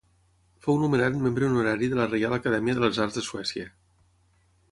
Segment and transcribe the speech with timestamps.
[0.67, 3.67] Fou nomenat Membre Honorari de la Reial Acadèmia de les Arts de Suècia.